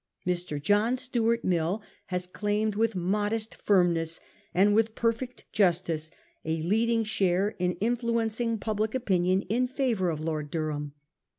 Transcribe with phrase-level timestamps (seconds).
[0.25, 0.59] Mr.
[0.59, 4.19] John Stuart Mill has claimed with modest firmness
[4.51, 6.09] and with perfect justice
[6.43, 10.93] a leading share in influencing public opinion in favour of Lord Dur ham.